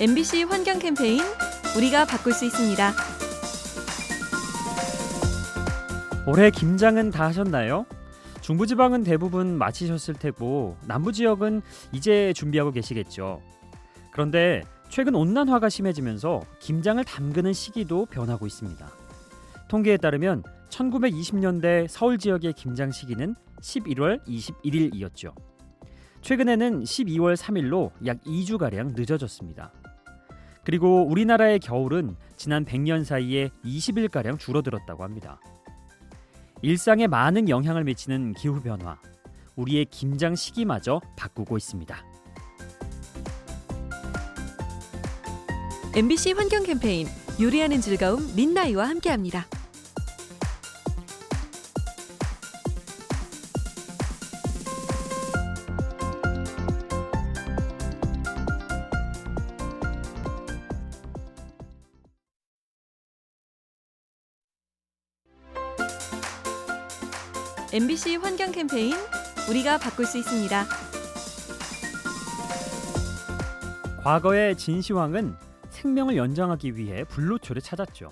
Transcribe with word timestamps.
MBC 0.00 0.42
환경 0.42 0.80
캠페인 0.80 1.20
우리가 1.76 2.04
바꿀 2.04 2.32
수 2.32 2.44
있습니다. 2.44 2.92
올해 6.26 6.50
김장은 6.50 7.12
다 7.12 7.26
하셨나요? 7.26 7.86
중부지방은 8.40 9.04
대부분 9.04 9.56
마치셨을 9.56 10.14
테고 10.14 10.76
남부 10.88 11.12
지역은 11.12 11.62
이제 11.92 12.32
준비하고 12.32 12.72
계시겠죠. 12.72 13.40
그런데 14.10 14.64
최근 14.88 15.14
온난화가 15.14 15.68
심해지면서 15.68 16.42
김장을 16.58 17.04
담그는 17.04 17.52
시기도 17.52 18.04
변하고 18.06 18.48
있습니다. 18.48 18.84
통계에 19.68 19.96
따르면 19.96 20.42
1920년대 20.70 21.86
서울 21.88 22.18
지역의 22.18 22.54
김장 22.54 22.90
시기는 22.90 23.36
11월 23.60 24.26
21일이었죠. 24.26 25.32
최근에는 26.20 26.82
12월 26.82 27.36
3일로 27.36 27.92
약 28.06 28.20
2주가량 28.24 28.94
늦어졌습니다. 28.96 29.72
그리고 30.64 31.06
우리나라의 31.06 31.58
겨울은 31.60 32.16
지난 32.36 32.64
100년 32.64 33.04
사이에 33.04 33.50
20일가량 33.64 34.38
줄어들었다고 34.38 35.04
합니다. 35.04 35.40
일상에 36.62 37.06
많은 37.06 37.48
영향을 37.48 37.84
미치는 37.84 38.32
기후 38.32 38.60
변화, 38.62 38.98
우리의 39.56 39.84
김장 39.86 40.34
시기마저 40.34 41.00
바꾸고 41.16 41.56
있습니다. 41.56 41.96
MBC 45.94 46.32
환경 46.32 46.64
캠페인 46.64 47.06
요리하는 47.40 47.80
즐거움 47.80 48.34
민나이와 48.34 48.88
함께합니다. 48.88 49.46
MBC 67.74 68.18
환경 68.22 68.52
캠페인 68.52 68.94
우리가 69.50 69.78
바꿀 69.78 70.06
수 70.06 70.16
있습니다. 70.16 70.64
과거의 74.04 74.56
진시황은 74.56 75.34
생명을 75.70 76.16
연장하기 76.16 76.76
위해 76.76 77.02
불로초를 77.02 77.60
찾았죠. 77.60 78.10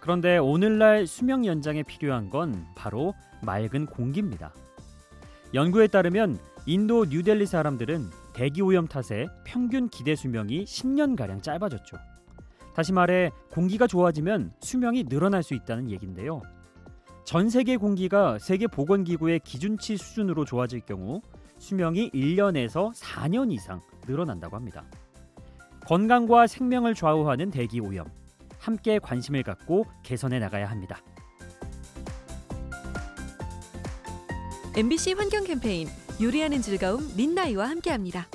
그런데 0.00 0.36
오늘날 0.36 1.06
수명 1.06 1.46
연장에 1.46 1.84
필요한 1.84 2.28
건 2.28 2.66
바로 2.74 3.14
맑은 3.42 3.86
공기입니다. 3.86 4.52
연구에 5.54 5.86
따르면 5.86 6.40
인도 6.66 7.04
뉴델리 7.04 7.46
사람들은 7.46 8.10
대기 8.32 8.62
오염 8.62 8.88
탓에 8.88 9.28
평균 9.44 9.88
기대 9.90 10.16
수명이 10.16 10.64
10년 10.64 11.16
가량 11.16 11.40
짧아졌죠. 11.40 11.98
다시 12.74 12.92
말해 12.92 13.30
공기가 13.52 13.86
좋아지면 13.86 14.54
수명이 14.58 15.04
늘어날 15.04 15.44
수 15.44 15.54
있다는 15.54 15.88
얘긴데요. 15.88 16.42
전 17.24 17.48
세계 17.48 17.76
공기가 17.76 18.38
세계 18.38 18.66
보건기구의 18.66 19.40
기준치 19.40 19.96
수준으로 19.96 20.44
좋아질 20.44 20.80
경우 20.80 21.22
수명이 21.58 22.10
1년에서 22.10 22.92
4년 22.94 23.52
이상 23.52 23.80
늘어난다고 24.06 24.56
합니다. 24.56 24.84
건강과 25.86 26.46
생명을 26.46 26.94
좌우하는 26.94 27.50
대기 27.50 27.80
오염 27.80 28.06
함께 28.58 28.98
관심을 28.98 29.42
갖고 29.42 29.84
개선해 30.02 30.38
나가야 30.40 30.68
합니다. 30.68 31.00
MBC 34.76 35.12
환경 35.12 35.44
캠페인 35.44 35.88
요리하는 36.20 36.62
즐거움 36.62 37.14
민나이와 37.16 37.68
함께합니다. 37.68 38.26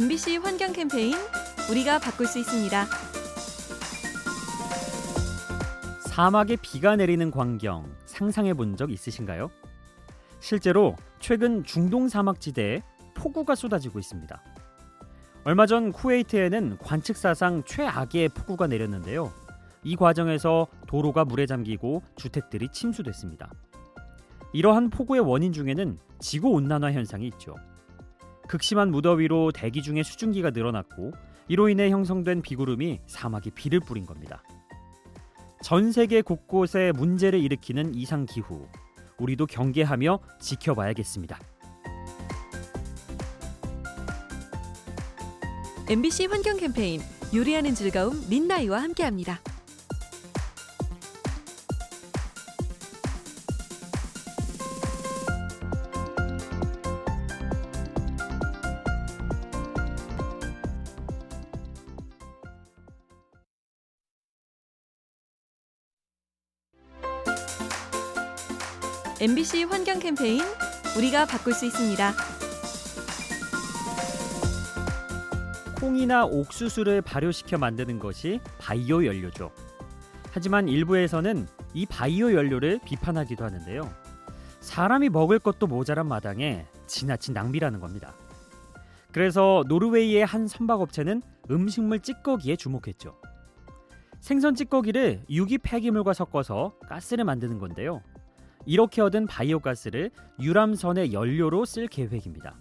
MBC 0.00 0.38
환경 0.38 0.72
캠페인 0.72 1.14
우리가 1.70 1.98
바꿀 1.98 2.26
수 2.26 2.38
있습니다. 2.38 2.86
사막에 6.08 6.56
비가 6.56 6.96
내리는 6.96 7.30
광경 7.30 7.84
상상해 8.06 8.54
본 8.54 8.76
적 8.76 8.90
있으신가요? 8.90 9.50
실제로 10.40 10.96
최근 11.18 11.64
중동 11.64 12.08
사막 12.08 12.40
지대에 12.40 12.80
폭우가 13.14 13.54
쏟아지고 13.54 13.98
있습니다. 13.98 14.42
얼마 15.44 15.66
전 15.66 15.92
쿠웨이트에는 15.92 16.78
관측 16.78 17.18
사상 17.18 17.62
최악의 17.64 18.30
폭우가 18.30 18.68
내렸는데요. 18.68 19.30
이 19.84 19.96
과정에서 19.96 20.66
도로가 20.86 21.26
물에 21.26 21.44
잠기고 21.44 22.02
주택들이 22.16 22.68
침수됐습니다. 22.72 23.50
이러한 24.54 24.88
폭우의 24.88 25.20
원인 25.20 25.52
중에는 25.52 25.98
지구 26.20 26.48
온난화 26.52 26.92
현상이 26.92 27.26
있죠. 27.26 27.54
극심한 28.50 28.90
무더위로 28.90 29.52
대기 29.52 29.80
중에 29.80 30.02
수증기가 30.02 30.50
늘어났고 30.50 31.12
이로 31.46 31.68
인해 31.68 31.88
형성된 31.88 32.42
비구름이 32.42 32.98
사막에 33.06 33.50
비를 33.50 33.78
뿌린 33.78 34.06
겁니다. 34.06 34.42
전 35.62 35.92
세계 35.92 36.20
곳곳에 36.20 36.90
문제를 36.96 37.38
일으키는 37.38 37.94
이상 37.94 38.26
기후 38.26 38.66
우리도 39.18 39.46
경계하며 39.46 40.18
지켜봐야겠습니다. 40.40 41.38
MBC 45.88 46.26
환경 46.26 46.56
캠페인 46.56 47.00
요리하는 47.32 47.72
즐거움 47.76 48.20
민나이와 48.28 48.82
함께합니다. 48.82 49.38
MBC 69.22 69.64
환경 69.64 69.98
캠페인 69.98 70.40
우리가 70.96 71.26
바꿀 71.26 71.52
수 71.52 71.66
있습니다. 71.66 72.12
콩이나 75.78 76.24
옥수수를 76.24 77.02
발효시켜 77.02 77.58
만드는 77.58 77.98
것이 77.98 78.40
바이오 78.58 79.04
연료죠. 79.04 79.50
하지만 80.30 80.68
일부에서는 80.68 81.46
이 81.74 81.84
바이오 81.84 82.32
연료를 82.32 82.80
비판하기도 82.82 83.44
하는데요. 83.44 83.92
사람이 84.60 85.10
먹을 85.10 85.38
것도 85.38 85.66
모자란 85.66 86.06
마당에 86.06 86.64
지나친 86.86 87.34
낭비라는 87.34 87.78
겁니다. 87.78 88.14
그래서 89.12 89.64
노르웨이의 89.68 90.24
한 90.24 90.48
선박업체는 90.48 91.20
음식물 91.50 92.00
찌꺼기에 92.00 92.56
주목했죠. 92.56 93.20
생선 94.20 94.54
찌꺼기를 94.54 95.24
유기 95.28 95.58
폐기물과 95.58 96.14
섞어서 96.14 96.78
가스를 96.88 97.24
만드는 97.24 97.58
건데요. 97.58 98.00
이렇게 98.70 99.02
얻은 99.02 99.26
바이오가스를 99.26 100.12
유람선의 100.40 101.12
연료로 101.12 101.64
쓸 101.64 101.88
계획입니다. 101.88 102.54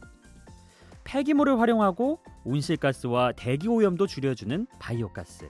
폐기물을 1.03 1.59
활용하고 1.59 2.17
온실가스와 2.45 3.33
대기 3.33 3.67
오염도 3.67 4.07
줄여주는 4.07 4.65
바이오가스. 4.79 5.47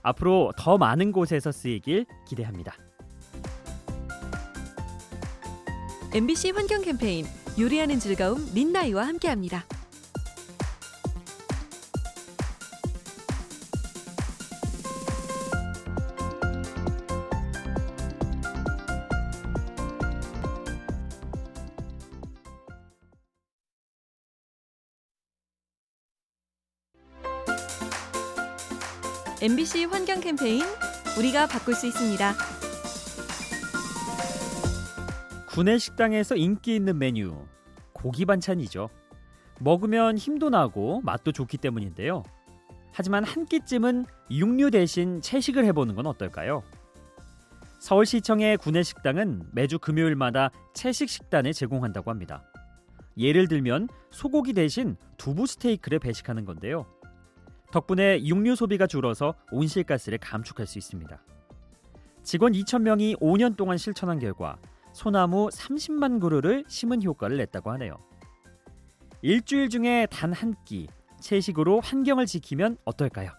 앞으로 0.00 0.52
더 0.56 0.78
많은 0.78 1.12
곳에서 1.12 1.52
쓰이길 1.52 2.06
기대합니다. 2.26 2.76
MBC 6.14 6.52
환경 6.52 6.80
캠페인 6.80 7.26
요리하는 7.60 7.98
즐거움 7.98 8.38
민나이와 8.54 9.06
함께합니다. 9.06 9.66
MBC 29.40 29.84
환경 29.84 30.18
캠페인 30.18 30.64
우리가 31.16 31.46
바꿀 31.46 31.74
수 31.74 31.86
있습니다. 31.86 32.34
구내 35.46 35.78
식당에서 35.78 36.34
인기 36.34 36.74
있는 36.74 36.98
메뉴 36.98 37.46
고기 37.92 38.24
반찬이죠. 38.24 38.90
먹으면 39.60 40.18
힘도 40.18 40.50
나고 40.50 41.02
맛도 41.02 41.30
좋기 41.30 41.56
때문인데요. 41.58 42.24
하지만 42.92 43.22
한 43.22 43.46
끼쯤은 43.46 44.06
육류 44.32 44.72
대신 44.72 45.20
채식을 45.20 45.64
해보는 45.66 45.94
건 45.94 46.06
어떨까요? 46.06 46.64
서울시청의 47.78 48.56
구내 48.56 48.82
식당은 48.82 49.50
매주 49.52 49.78
금요일마다 49.78 50.50
채식 50.74 51.08
식단을 51.08 51.52
제공한다고 51.52 52.10
합니다. 52.10 52.42
예를 53.16 53.46
들면 53.46 53.88
소고기 54.10 54.52
대신 54.52 54.96
두부 55.16 55.46
스테이크를 55.46 56.00
배식하는 56.00 56.44
건데요. 56.44 56.86
덕분에 57.72 58.24
육류 58.24 58.56
소비가 58.56 58.86
줄어서 58.86 59.34
온실가스를 59.50 60.18
감축할 60.18 60.66
수 60.66 60.78
있습니다. 60.78 61.18
직원 62.22 62.52
2,000명이 62.52 63.18
5년 63.20 63.56
동안 63.56 63.76
실천한 63.78 64.18
결과 64.18 64.58
소나무 64.92 65.48
30만 65.48 66.20
그루를 66.20 66.64
심은 66.68 67.02
효과를 67.02 67.36
냈다고 67.36 67.70
하네요. 67.72 67.96
일주일 69.22 69.68
중에 69.68 70.06
단 70.10 70.32
한 70.32 70.54
끼 70.64 70.86
채식으로 71.20 71.80
환경을 71.80 72.26
지키면 72.26 72.78
어떨까요? 72.84 73.30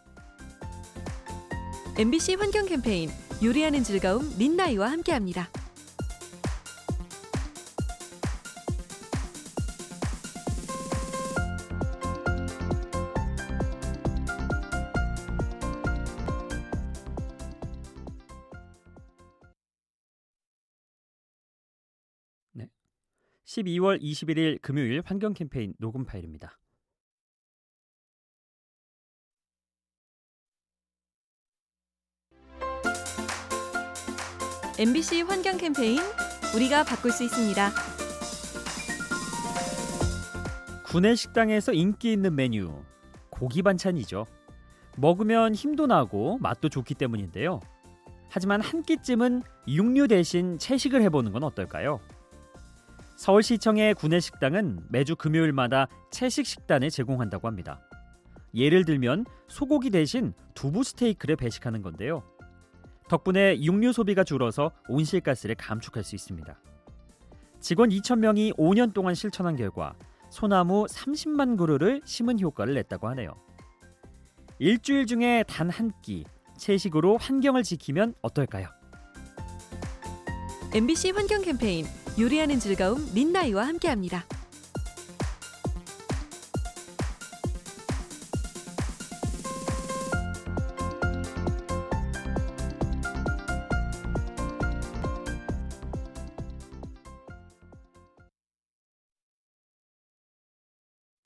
MBC 1.98 2.36
환경 2.36 2.66
캠페인 2.66 3.10
요리하는 3.44 3.84
즐거움 3.84 4.30
민나이와 4.38 4.92
함께합니다. 4.92 5.48
12월 23.50 24.00
21일 24.00 24.62
금요일 24.62 25.02
환경 25.04 25.34
캠페인 25.34 25.74
녹음 25.80 26.06
파일입니다. 26.06 26.60
MBC 34.78 35.24
환경 35.24 35.58
캠페인 35.58 36.00
우리가 36.56 36.84
바꿀 36.84 37.12
수 37.12 37.24
있습니다. 37.24 37.72
구내 40.86 41.16
식당에서 41.16 41.74
인기 41.74 42.14
있는 42.14 42.36
메뉴 42.36 42.84
고기 43.32 43.64
반찬이죠. 43.64 44.28
먹으면 44.96 45.56
힘도 45.56 45.88
나고 45.88 46.38
맛도 46.38 46.70
좋기 46.70 46.94
때문인데요. 46.94 47.62
하지만 48.30 48.62
한 48.62 48.84
끼쯤은 48.84 49.42
육류 49.68 50.08
대신 50.08 50.60
채식을 50.60 51.02
해보는 51.02 51.32
건 51.32 51.44
어떨까요? 51.44 52.00
서울시청의 53.24 53.96
구내 53.96 54.22
식당은 54.22 54.80
매주 54.88 55.14
금요일마다 55.18 55.88
채식 56.10 56.46
식단을 56.46 56.90
제공한다고 56.90 57.50
합니다. 57.50 57.82
예를 58.56 58.86
들면 58.86 59.26
소고기 59.50 59.90
대신 59.90 60.34
두부 60.54 60.86
스테이크를 60.86 61.36
배식하는 61.36 61.82
건데요. 61.82 62.24
덕분에 63.10 63.62
육류 63.62 63.92
소비가 63.92 64.24
줄어서 64.24 64.72
온실가스를 64.88 65.56
감축할 65.56 66.02
수 66.06 66.16
있습니다. 66.16 66.58
직원 67.60 67.90
2,000명이 67.90 68.56
5년 68.56 68.94
동안 68.94 69.14
실천한 69.16 69.58
결과 69.58 69.96
소나무 70.30 70.86
30만 70.86 71.58
그루를 71.58 72.00
심은 72.06 72.40
효과를 72.40 72.74
냈다고 72.76 73.10
하네요. 73.10 73.34
일주일 74.60 75.06
중에 75.06 75.44
단 75.46 75.70
한 75.70 75.92
끼 76.02 76.24
채식으로 76.58 77.18
환경을 77.18 77.64
지키면 77.64 78.14
어떨까요? 78.22 78.70
MBC 80.74 81.12
환경 81.12 81.42
캠페인 81.42 81.86
요리하는 82.18 82.60
즐거움 82.60 83.14
민나이와 83.14 83.68
함께합니다. 83.68 84.26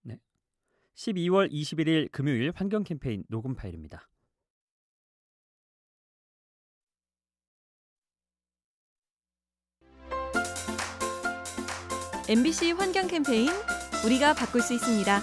네. 0.02 0.20
12월 0.96 1.52
21일 1.52 2.12
금요일 2.12 2.52
환경 2.56 2.84
캠페인 2.84 3.24
녹음 3.30 3.56
파일입니다. 3.56 4.08
MBC 12.30 12.72
환경 12.72 13.08
캠페인 13.08 13.50
우리가 14.06 14.34
바꿀 14.34 14.62
수 14.62 14.74
있습니다. 14.74 15.20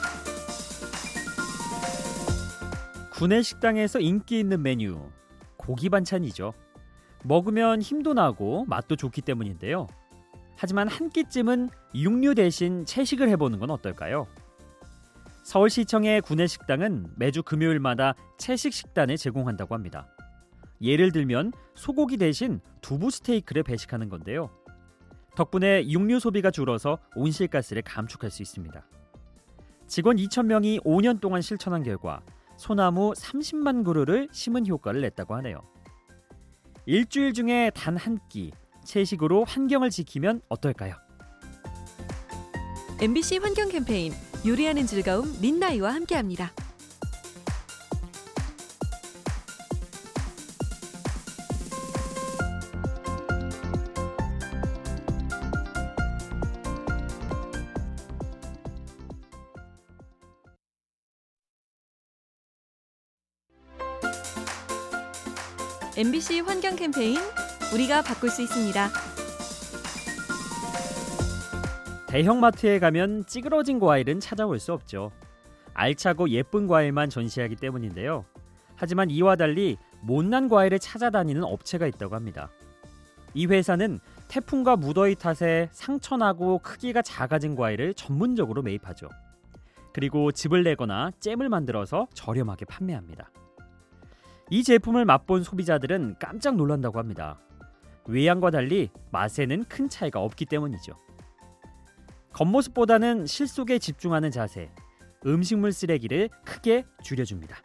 구내 3.10 3.40
식당에서 3.40 4.00
인기 4.00 4.38
있는 4.38 4.62
메뉴 4.62 5.00
고기 5.56 5.88
반찬이죠. 5.88 6.52
먹으면 7.24 7.80
힘도 7.80 8.12
나고 8.12 8.66
맛도 8.66 8.96
좋기 8.96 9.22
때문인데요. 9.22 9.86
하지만 10.58 10.88
한 10.88 11.08
끼쯤은 11.08 11.70
육류 11.94 12.34
대신 12.34 12.84
채식을 12.84 13.30
해보는 13.30 13.60
건 13.60 13.70
어떨까요? 13.70 14.26
서울시청의 15.44 16.20
구내 16.20 16.46
식당은 16.46 17.12
매주 17.16 17.42
금요일마다 17.42 18.14
채식 18.36 18.74
식단을 18.74 19.16
제공한다고 19.16 19.74
합니다. 19.74 20.06
예를 20.82 21.12
들면 21.12 21.52
소고기 21.74 22.18
대신 22.18 22.60
두부 22.82 23.10
스테이크를 23.10 23.62
배식하는 23.62 24.10
건데요. 24.10 24.50
덕분에 25.44 25.88
육류 25.88 26.20
소비가 26.20 26.50
줄어서 26.50 26.98
온실가스를 27.16 27.80
감축할 27.80 28.30
수 28.30 28.42
있습니다. 28.42 28.84
직원 29.86 30.16
2,000명이 30.18 30.82
5년 30.84 31.18
동안 31.18 31.40
실천한 31.40 31.82
결과 31.82 32.20
소나무 32.58 33.14
30만 33.16 33.82
그루를 33.82 34.28
심은 34.32 34.66
효과를 34.66 35.00
냈다고 35.00 35.34
하네요. 35.36 35.62
일주일 36.84 37.32
중에 37.32 37.70
단 37.74 37.96
한 37.96 38.18
끼 38.28 38.50
채식으로 38.84 39.44
환경을 39.44 39.88
지키면 39.88 40.42
어떨까요? 40.50 40.94
MBC 43.00 43.38
환경 43.38 43.70
캠페인 43.70 44.12
요리하는 44.46 44.84
즐거움 44.84 45.40
민나이와 45.40 45.94
함께합니다. 45.94 46.50
MBC 66.00 66.40
환경 66.40 66.76
캠페인 66.76 67.18
우리가 67.74 68.00
바꿀 68.00 68.30
수 68.30 68.40
있습니다. 68.40 68.88
대형마트에 72.08 72.78
가면 72.78 73.26
찌그러진 73.26 73.78
과일은 73.78 74.18
찾아올 74.18 74.58
수 74.58 74.72
없죠. 74.72 75.12
알차고 75.74 76.30
예쁜 76.30 76.66
과일만 76.66 77.10
전시하기 77.10 77.56
때문인데요. 77.56 78.24
하지만 78.76 79.10
이와 79.10 79.36
달리 79.36 79.76
못난 80.00 80.48
과일을 80.48 80.78
찾아다니는 80.78 81.44
업체가 81.44 81.86
있다고 81.86 82.14
합니다. 82.14 82.48
이 83.34 83.44
회사는 83.44 84.00
태풍과 84.28 84.76
무더위 84.76 85.16
탓에 85.16 85.68
상처나고 85.72 86.60
크기가 86.60 87.02
작아진 87.02 87.54
과일을 87.54 87.92
전문적으로 87.92 88.62
매입하죠. 88.62 89.10
그리고 89.92 90.32
즙을 90.32 90.62
내거나 90.62 91.10
잼을 91.20 91.50
만들어서 91.50 92.06
저렴하게 92.14 92.64
판매합니다. 92.64 93.30
이 94.50 94.64
제품을 94.64 95.04
맛본 95.04 95.44
소비자들은 95.44 96.16
깜짝 96.18 96.56
놀란다고 96.56 96.98
합니다. 96.98 97.38
외양과 98.06 98.50
달리 98.50 98.90
맛에는 99.12 99.64
큰 99.64 99.88
차이가 99.88 100.20
없기 100.20 100.46
때문이죠. 100.46 100.92
겉모습보다는 102.32 103.26
실속에 103.26 103.78
집중하는 103.78 104.32
자세, 104.32 104.70
음식물 105.24 105.72
쓰레기를 105.72 106.30
크게 106.44 106.84
줄여줍니다. 107.04 107.58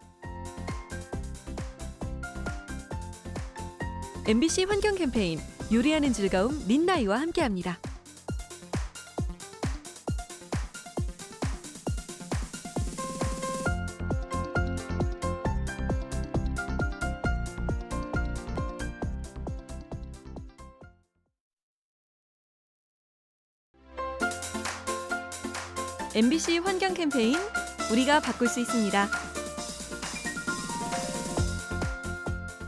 MBC 4.28 4.66
환경 4.66 4.96
캠페인 4.96 5.40
요리하는 5.74 6.14
즐거움 6.14 6.68
민나이와 6.68 7.20
함께합니다. 7.20 7.80
MBC 26.16 26.60
환경 26.60 26.94
캠페인 26.94 27.36
우리가 27.92 28.22
바꿀 28.22 28.48
수 28.48 28.62
있습니다. 28.62 29.06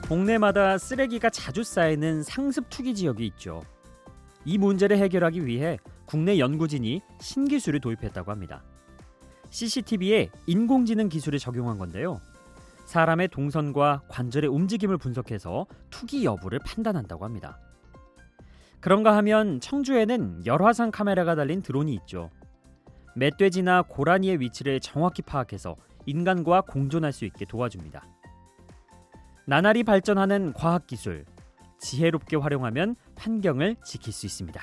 동네마다 0.09 0.77
쓰레기가 0.77 1.29
자주 1.29 1.63
쌓이는 1.63 2.23
상습 2.23 2.65
투기 2.69 2.93
지역이 2.93 3.25
있죠. 3.27 3.63
이 4.43 4.57
문제를 4.57 4.97
해결하기 4.97 5.45
위해 5.45 5.77
국내 6.05 6.39
연구진이 6.39 7.01
신기술을 7.21 7.79
도입했다고 7.79 8.31
합니다. 8.31 8.65
CCTV에 9.49 10.29
인공지능 10.45 11.07
기술을 11.07 11.39
적용한 11.39 11.77
건데요. 11.77 12.19
사람의 12.83 13.29
동선과 13.29 14.01
관절의 14.09 14.49
움직임을 14.49 14.97
분석해서 14.97 15.67
투기 15.89 16.25
여부를 16.25 16.59
판단한다고 16.65 17.23
합니다. 17.23 17.61
그런가 18.81 19.15
하면 19.15 19.61
청주에는 19.61 20.45
열화상 20.45 20.91
카메라가 20.91 21.35
달린 21.35 21.61
드론이 21.61 21.93
있죠. 21.93 22.29
멧돼지나 23.17 23.81
고라니의 23.81 24.39
위치를 24.39 24.79
정확히 24.79 25.23
파악해서 25.23 25.75
인간과 26.05 26.61
공존할 26.61 27.11
수 27.11 27.25
있게 27.25 27.45
도와줍니다. 27.45 28.05
나날이 29.45 29.83
발전하는 29.83 30.53
과학 30.53 30.85
기술, 30.85 31.25
지혜롭게 31.79 32.37
활용하면 32.37 32.95
환경을 33.15 33.77
지킬 33.83 34.13
수 34.13 34.25
있습니다. 34.27 34.61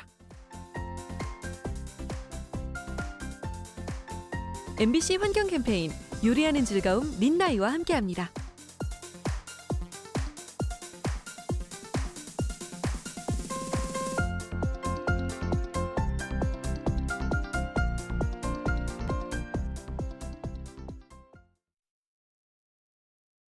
MBC 4.78 5.16
환경 5.16 5.48
캠페인 5.48 5.90
요리하는 6.24 6.64
즐거움 6.64 7.18
민나이와 7.18 7.72
함께합니다. 7.72 8.30